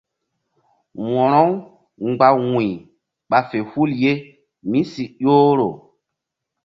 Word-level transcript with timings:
Wo̧ro-u 1.09 1.55
mgba 2.09 2.27
wu̧y 2.51 2.71
ɓa 3.29 3.37
fe 3.49 3.57
hul 3.69 3.89
ye 4.01 4.11
mí 4.69 4.79
si 4.91 5.03
ƴohro. 5.21 5.69